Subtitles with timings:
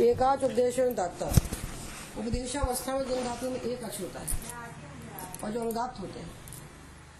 [0.00, 1.26] एकाच उपदेश दाता
[2.18, 4.28] उपदेशावस्था में जिन धातु में एक अक्ष होता है।
[5.44, 6.30] और जो अनुदात होते हैं,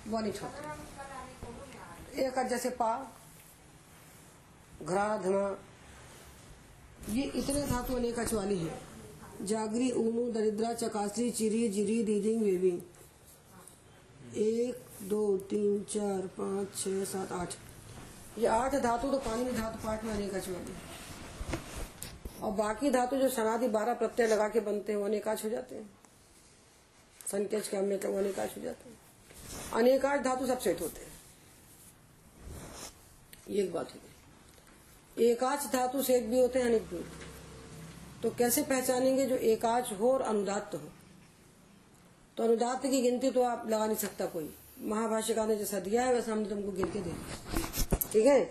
[0.09, 3.13] वो अनिट होते हैं। एक अक्ष जैसे पा,
[4.83, 5.59] घरा, धना,
[7.11, 8.80] ये इतने धातु अनेक अक्ष वाली है।
[9.43, 12.80] जागरी ऊमू दरिद्रा, चकासरी, चिरी, जिरी, दीदिंग, वेविंग।
[14.36, 17.54] एक, दो, तीन, चार, पाँच, छह, सात, आठ।
[18.38, 20.94] ये आठ धातु तो पानी में धातु पाठ में अनेकाच वाली है।
[22.45, 25.75] और बाकी धातु जो सनादि बारह प्रत्यय लगा के बनते हैं, वो अनेकाच हो जाते
[25.75, 25.91] हैं।
[27.27, 28.98] संकेच के में वो अनेकाच हो जाते हैं।
[29.73, 31.12] अनेकाच धातु सब सेट होते हैं।
[33.51, 37.33] ये एक बात हो गई। एकाच धातु सेठ भी होते हैं, अनेक भी होते हैं।
[38.23, 40.80] तो कैसे पहचानेंगे जो एकाच हो और अनुदात हो?
[42.37, 46.15] तो अनुदात की गिनती तो आप लगा नहीं सकता कोई। महाभाष्यकार ने जैसा दिया है,
[46.15, 47.15] वैसा हमने तुमको गिन के दिया
[48.13, 48.45] ठीक है?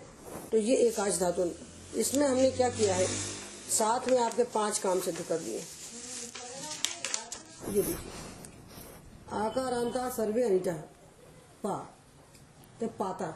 [0.50, 1.50] तो ये एकाच धातु।
[1.96, 3.33] इसमें हमने क्या किया है?
[3.70, 5.58] साथ में आपके पाँच काम सिद्ध कर दिए।
[7.68, 8.12] ये देखिए।
[9.32, 10.72] आकारांता सर्वे अनिटा।
[11.62, 11.94] पा।
[12.80, 13.26] तो पाता।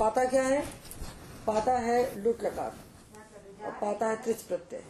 [0.00, 0.66] पाता क्या है?
[1.46, 2.76] पाता है लुट लकार।
[3.64, 4.84] और पाता है त्रिच प्रत्यय।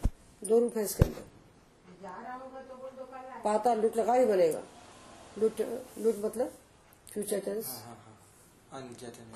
[0.44, 1.24] दो रूप है इसके अंदर।
[3.44, 4.62] पाता लुट लगा ही बनेगा।
[5.38, 5.60] लुट
[5.98, 6.52] लुट मतलब
[7.12, 7.82] फ्यूचर टेंस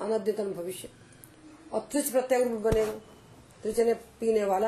[0.01, 0.89] अनद्यतन भविष्य।
[1.73, 2.99] और त्रिच प्रत्यय रूप बनेगा।
[3.63, 4.67] त्रिच ने पीने वाला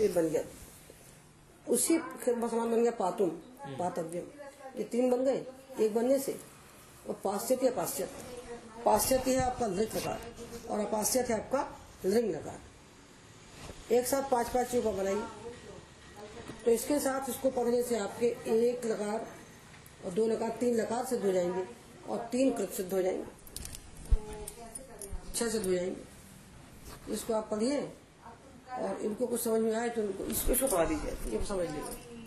[0.00, 0.42] ये बन गया।
[1.66, 3.28] उसी समान बन गया पातुम
[3.78, 4.26] पातव्यम
[4.78, 5.44] ये तीन बन गए
[5.80, 6.38] एक बनने से।
[7.08, 10.20] और पाश्चात्य पाश्चात्य। पाश्चात्य है आपका नृत्य लकार
[10.70, 11.62] और अपाश्चात्य है आपका
[12.04, 15.22] लिंग लकार एक साथ पाँच पाँच चूपा बनाइए।
[16.64, 19.26] तो इसके साथ इसको पढ़ने से आपके एक लकार
[20.04, 21.64] और दो लकार तीन लकार सिद्ध हो जाएँगे
[22.08, 23.24] और तीन कृत सिद्ध हो जाएँगे।
[25.34, 26.11] छह सिद्ध हो जाएँगे।
[27.08, 27.80] इसको आप पढ़िए।
[28.72, 32.20] और इनको कुछ समझ में आए तो इनको इसको इसको पढ़ा दीजिए। ये समझ लीजिए।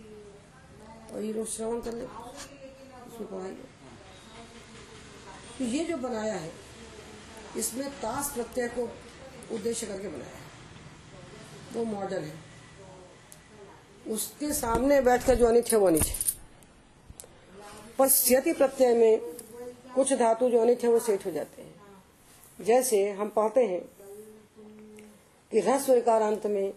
[1.14, 3.56] और ये लोग श्रवण कर ले इसको पढ़ाइए।
[5.58, 6.52] तो ये जो बनाया है,
[7.58, 8.90] इसमें ताश प्रत्यय को
[9.56, 10.44] उद्देश्य करके बनाया है।
[11.76, 12.34] वो मॉडल है।
[14.06, 16.16] उसके सामने बैठकर जो अनिच है वो अनिच है।
[17.98, 19.20] पर स्यति प्रत्यय में
[19.96, 23.82] कुछ धातु जो अनिच है वो सेठ हो जाते हैं। जैसे हम पढ़ते हैं
[25.56, 26.74] कि रस विकारांत में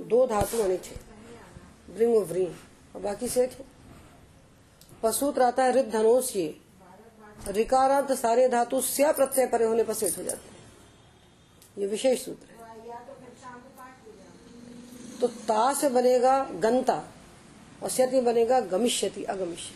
[0.00, 0.96] दो धातु अनिच है
[1.96, 2.16] ब्रिंग
[2.96, 3.50] और बाकी सेठ?
[3.50, 3.64] है
[5.02, 6.60] पशुत्र आता है रिद धनोश ये।
[7.48, 10.56] रिकारांत सारे धातु स्या प्रत्यय परे होने पर सेठ हो जाते हैं।
[11.78, 12.56] ये विशेष सूत्र है।
[15.20, 17.08] तो ता से बनेगा गंता
[17.82, 19.74] और स्यति बनेगा गमिष्यति, अगमिष्य।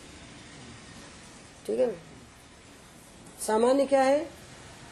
[1.67, 1.97] ठीक है ना?
[3.47, 4.29] सामान्य क्या है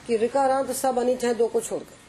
[0.08, 2.01] कि रिकारांत सब अनिच है, दो को छोड़कर।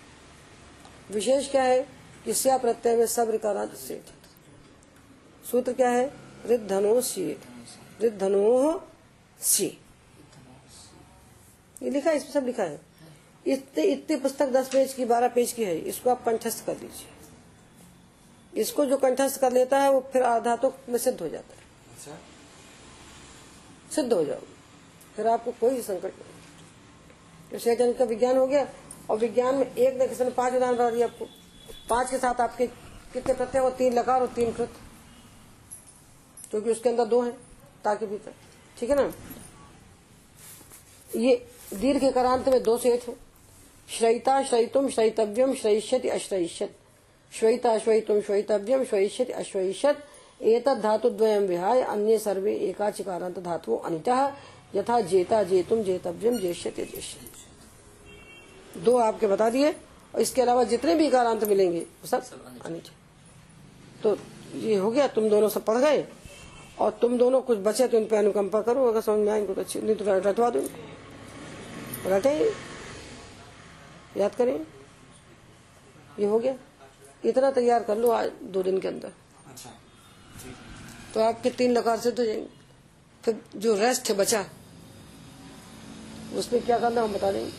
[1.10, 1.88] विशेष क्या है?
[2.24, 4.02] कि स्या प्रत्यय में सब रिकारांत से
[5.50, 6.12] सूत्र क्या है?
[6.46, 7.36] रिद्धनो सी
[8.00, 8.82] रिद्धनो
[9.40, 9.78] सी
[11.82, 12.80] ये लिखा है इसमें सब लिखा है।
[13.46, 17.08] इतने इतने पुस्तक दस पेज की बारह पेज की है। इसको आप कंठस्थ कर लीजिए।
[18.60, 21.62] इसको जो कंठस्थ कर लेता है वो फिर आधातु में सिद्ध हो जाता है।
[21.94, 22.18] अच्छा।
[23.94, 24.52] सिद्ध हो जाओगे।
[25.16, 28.64] फिर आपको कोई संकट नहीं। तो का विज्ञान हो गया
[29.10, 31.24] और विज्ञान में एक ने किसी ने पाँच उदाहरण बता दिया आपको
[31.90, 34.72] पाँच के साथ आपके कितने प्रत्यय और तीन लकार और तीन कृत।
[36.50, 37.32] क्योंकि उसके अंदर दो हैं,
[37.84, 38.34] ताकि भीतर
[38.78, 39.12] ठीक है ना?
[41.16, 43.14] ये दीर्घ करांत में दो सेठ है।
[43.88, 46.76] श्रयिता श्रयितुम श्रयितव्यम श्रयिष्यति अश्रयिष्यत
[47.32, 54.32] श्वैता श्वैतुम श्वैतव्यम श्वैष्यति अश्वैष्यत धातु द्वयम विहाय, अन्य सर्वे एकाचिकारांत धातु अनितः।
[54.74, 57.51] यथा जेता जेतुम जेतव्यम जेष्यति जेष्यति
[58.76, 59.70] दो आपके बता दिए
[60.14, 62.22] और इसके अलावा जितने भी इकारांत मिलेंगे वो सब
[62.66, 62.90] अनिच
[64.02, 64.16] तो
[64.54, 66.06] ये हो गया तुम दोनों सब पढ़ गए
[66.80, 69.54] और तुम दोनों कुछ बचे तो इन पे अनुकंपा करो अगर समझ में आए इनको
[69.54, 72.30] तो अच्छी नहीं तो रटवा दो इनको। रटे
[74.16, 74.54] याद करें।
[76.18, 76.54] ये हो गया।
[77.24, 79.12] इतना तैयार कर लो आज दो दिन के अंदर।
[79.48, 79.70] अच्छा
[81.14, 82.46] तो आपके तीन लकार से तो जाएँगे।
[83.24, 84.44] फिर जो रेस्ट है बचा
[86.36, 87.52] उसमें क्या करना हम बता देंगे।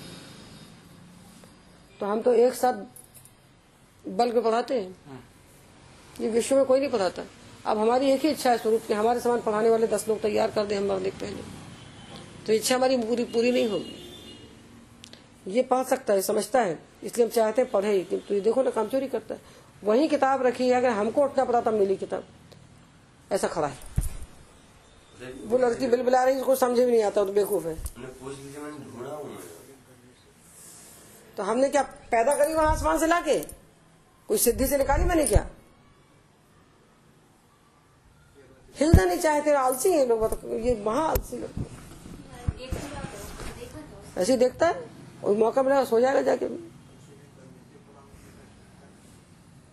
[1.99, 5.23] तो हम तो एक साथ बल बल्क पढ़ाते हैं।
[6.21, 7.23] ये विश्व में कोई नहीं पढ़ाता।
[7.65, 10.51] अब हमारी एक ही इच्छा है स्वरूप कि हमारे समान पढ़ाने वाले दस लोग तैयार
[10.51, 11.43] कर दे हम मरने पहले।
[12.47, 13.95] तो इच्छा हमारी पूरी पूरी नहीं होगी।
[15.47, 18.63] ये पढ़ सकता है समझता है। इसलिए हम चाहते हैं पढ़े ही। तो ये देखो
[18.63, 19.41] ना काम चोरी करता है।
[19.83, 22.23] वही किताब रखी है अगर हमको उठना पड़ा तब मिली किताब।
[23.31, 23.91] ऐसा खड़ा है।
[25.45, 28.37] वो लड़की बिल बिला रही उसको समझ भी नहीं आता तो बेवकूफ़ है मैंने पूछ
[28.37, 29.37] लीजिए मैंने ढूंढा हूँ मैं
[31.37, 31.81] तो हमने क्या
[32.11, 33.39] पैदा करी वहाँ आसमान से लाके?
[34.29, 35.47] कोई सिद्धि से निकाली मैंने क्या?
[38.77, 40.23] हिलना नहीं चाहते आलसी है, लोग
[40.65, 41.49] ये महा आलसी लोग।
[44.17, 44.85] ऐसे देखता है,
[45.23, 46.47] और मौका मिला, सो जाएगा जाके।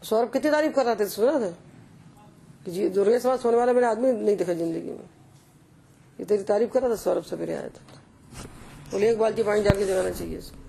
[0.05, 1.51] सौरभ कितनी तारीफ़ कर रहा था, सुना था?
[2.65, 5.09] कि जी, दुर्गे समाज सोने वाला मेरा आदमी नहीं देखा ज़िंदगी में।
[6.21, 7.83] ये तेरी तारीफ़ कर रहा था सौरभ सवेरे आया था।
[8.93, 10.60] बोले, एक बाल्टी पानी डाल के जगाना चाहिए इसको।